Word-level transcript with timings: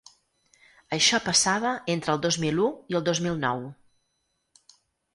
Això 0.97 1.19
passava 1.25 1.75
entre 1.97 2.15
el 2.15 2.23
dos 2.25 2.41
mil 2.47 2.65
u 2.65 2.73
i 2.95 3.01
el 3.01 3.07
dos 3.13 3.25
mil 3.29 3.41
nou. 3.47 3.65